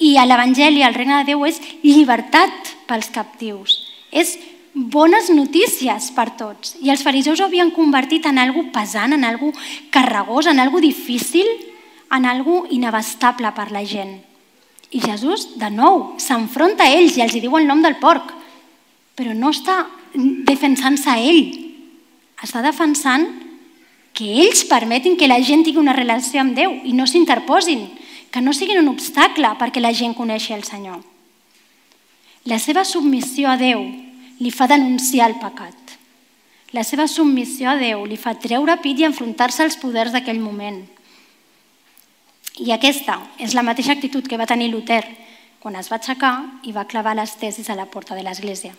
[0.00, 3.78] i a l'Evangeli, el regne de Déu és llibertat pels captius.
[4.10, 4.34] És
[4.74, 6.74] bones notícies per tots.
[6.82, 9.52] I els fariseus ho havien convertit en algo pesant, en algo
[9.94, 11.46] carregós, en algo difícil,
[12.10, 14.18] en algo inabastable per la gent.
[14.90, 18.34] I Jesús, de nou, s'enfronta a ells i els hi diu el nom del porc.
[19.14, 21.44] Però no està defensant-se a ell.
[22.42, 23.28] Està defensant
[24.16, 27.86] que ells permetin que la gent tingui una relació amb Déu i no s'interposin
[28.30, 31.00] que no siguin un obstacle perquè la gent coneixi el Senyor.
[32.48, 33.82] La seva submissió a Déu
[34.40, 35.76] li fa denunciar el pecat.
[36.72, 40.80] La seva submissió a Déu li fa treure pit i enfrontar-se als poders d'aquell moment.
[42.64, 45.02] I aquesta és la mateixa actitud que va tenir Luther
[45.60, 46.32] quan es va aixecar
[46.64, 48.72] i va clavar les tesis a la porta de l'Església.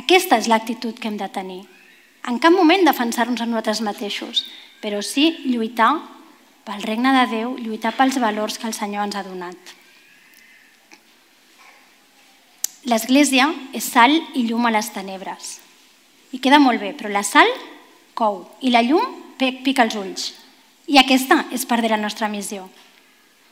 [0.00, 1.62] Aquesta és l'actitud que hem de tenir.
[2.24, 4.46] En cap moment defensar-nos a nosaltres mateixos,
[4.80, 5.92] però sí lluitar
[6.64, 9.76] pel regne de Déu, lluitar pels valors que el Senyor ens ha donat.
[12.86, 15.56] L'Església és sal i llum a les tenebres.
[16.30, 17.48] I queda molt bé, però la sal
[18.14, 19.02] cou i la llum
[19.38, 20.26] pica els ulls.
[20.86, 22.68] I aquesta és part de la nostra missió.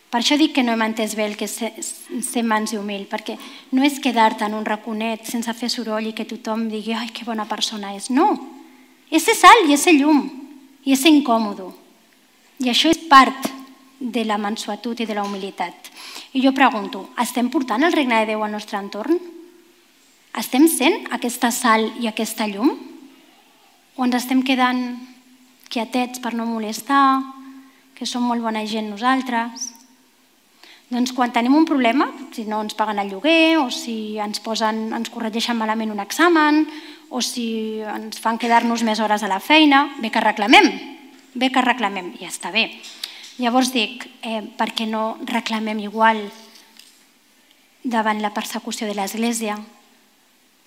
[0.07, 1.91] Per això dic que no hem entès bé el que és
[2.23, 3.35] ser mans i humil, perquè
[3.75, 7.27] no és quedar-te en un raconet sense fer soroll i que tothom digui ai, que
[7.27, 8.13] bona persona és.
[8.15, 8.31] No,
[9.11, 10.23] és ser sal i és ser llum
[10.87, 11.73] i és ser incòmodo.
[12.63, 13.51] I això és part
[14.05, 15.89] de la mansuetud i de la humilitat.
[16.37, 19.17] I jo pregunto, estem portant el regne de Déu al nostre entorn?
[20.37, 22.75] Estem sent aquesta sal i aquesta llum?
[23.97, 24.83] O ens estem quedant
[25.71, 27.23] quietets per no molestar,
[27.95, 29.71] que som molt bona gent nosaltres?
[30.91, 34.91] Doncs quan tenim un problema, si no ens paguen el lloguer, o si ens, posen,
[34.93, 36.67] ens corregeixen malament un examen,
[37.09, 40.69] o si ens fan quedar-nos més hores a la feina, bé que reclamem,
[41.35, 42.69] bé que reclamem, ja està bé.
[43.35, 46.21] Llavors dic, eh, per què no reclamem igual
[47.83, 49.57] davant la persecució de l'Església?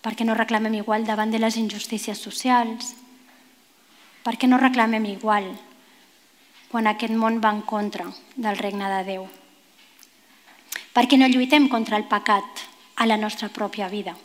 [0.03, 2.91] Per què no reclamem igual davant de les injustícies socials?
[4.23, 5.47] Per què no reclamem igual
[6.67, 9.27] quan aquest món va en contra del regne de Déu?
[10.91, 14.17] Per què no lluitem contra el pecat a la nostra pròpia vida?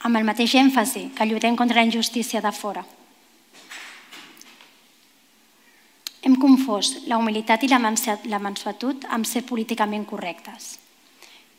[0.00, 2.86] Amb el mateix èmfasi que lluitem contra la injustícia de fora.
[6.24, 10.78] Hem confós la humilitat i la mansuetud amb ser políticament correctes.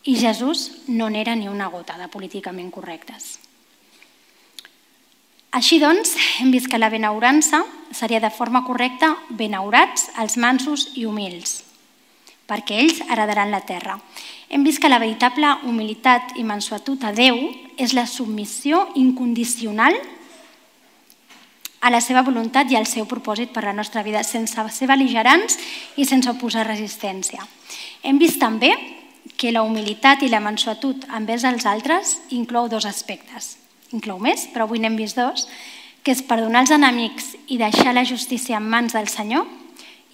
[0.09, 3.37] I Jesús no n'era ni una gota de políticament correctes.
[5.55, 7.61] Així doncs, hem vist que la benaurança
[7.93, 11.61] seria de forma correcta benaurats els mansos i humils,
[12.49, 13.95] perquè ells heredaran la terra.
[14.49, 17.37] Hem vist que la veritable humilitat i mansuetud a Déu
[17.77, 19.95] és la submissió incondicional
[21.85, 25.59] a la seva voluntat i al seu propòsit per la nostra vida, sense ser beligerants
[26.01, 27.45] i sense oposar resistència.
[28.01, 28.71] Hem vist també
[29.37, 33.57] que la humilitat i la mansuetud envers els altres inclou dos aspectes.
[33.93, 35.45] Inclou més, però avui n'hem vist dos,
[36.01, 39.45] que és perdonar els enemics i deixar la justícia en mans del Senyor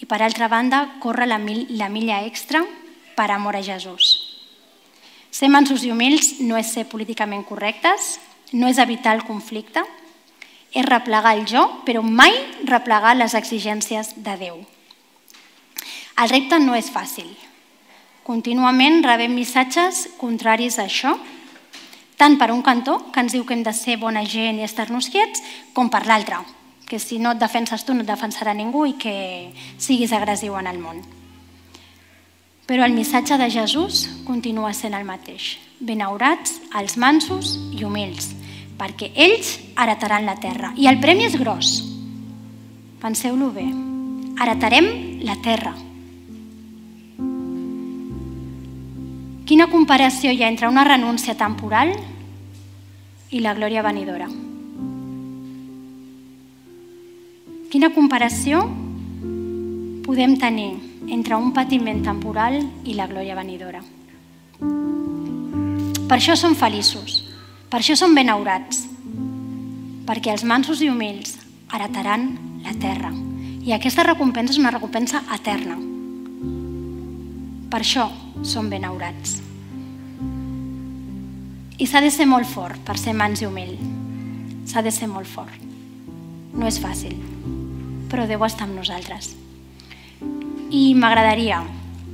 [0.02, 2.66] i, per altra banda, córrer la, mil, la milla extra
[3.16, 4.12] per amor a Jesús.
[5.32, 8.18] Ser mansos i humils no és ser políticament correctes,
[8.52, 9.86] no és evitar el conflicte,
[10.72, 12.34] és replegar el jo, però mai
[12.66, 14.60] replegar les exigències de Déu.
[16.22, 17.32] El repte no és fàcil,
[18.22, 21.16] Contínuament rebem missatges contraris a això,
[22.22, 25.10] tant per un cantó, que ens diu que hem de ser bona gent i estar-nos
[25.10, 25.42] quiets,
[25.74, 26.38] com per l'altre,
[26.86, 29.16] que si no et defenses tu no et defensarà ningú i que
[29.82, 31.02] siguis agressiu en el món.
[32.70, 35.58] Però el missatge de Jesús continua sent el mateix.
[35.82, 38.30] Benaurats els mansos i humils,
[38.82, 40.74] perquè ells heretaran la terra.
[40.74, 41.76] I el premi és gros.
[43.02, 43.68] Penseu-lo bé.
[44.42, 44.88] Heretarem
[45.28, 45.76] la terra.
[49.46, 51.92] Quina comparació hi ha entre una renúncia temporal
[53.30, 54.30] i la glòria venidora?
[57.72, 58.64] Quina comparació
[60.08, 60.72] podem tenir
[61.12, 63.84] entre un patiment temporal i la glòria venidora?
[66.08, 67.21] Per això som feliços,
[67.72, 68.82] per això som benaurats,
[70.04, 71.38] perquè els mansos i humils
[71.72, 72.26] heretaran
[72.66, 73.14] la terra.
[73.64, 75.78] I aquesta recompensa és una recompensa eterna.
[77.72, 78.10] Per això
[78.44, 79.38] som benaurats.
[81.80, 83.78] I s'ha de ser molt fort per ser mans i humil.
[84.68, 85.56] S'ha de ser molt fort.
[86.52, 87.16] No és fàcil,
[88.12, 89.32] però Déu està amb nosaltres.
[90.76, 91.64] I m'agradaria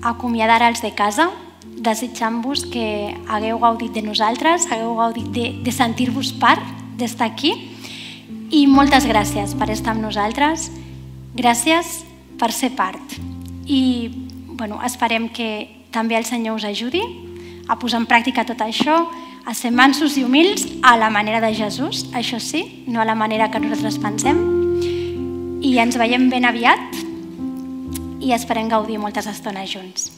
[0.06, 1.32] acomiadar-los de casa
[1.78, 6.64] desitjant-vos que hagueu gaudit de nosaltres, hagueu gaudit de, de sentir-vos part,
[6.98, 7.54] d'estar aquí.
[8.52, 10.72] I moltes gràcies per estar amb nosaltres.
[11.38, 12.02] Gràcies
[12.40, 13.18] per ser part.
[13.68, 14.10] I
[14.58, 17.04] bueno, esperem que també el Senyor us ajudi
[17.68, 19.06] a posar en pràctica tot això,
[19.48, 23.16] a ser mansos i humils a la manera de Jesús, això sí, no a la
[23.16, 24.42] manera que nosaltres pensem.
[25.64, 27.04] I ens veiem ben aviat
[28.24, 30.17] i esperem gaudir moltes estones junts.